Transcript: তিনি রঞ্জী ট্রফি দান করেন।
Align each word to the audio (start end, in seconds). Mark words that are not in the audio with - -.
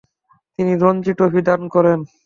তিনি 0.59 0.73
রঞ্জী 0.83 1.11
ট্রফি 1.17 1.41
দান 1.47 1.61
করেন। 1.73 1.99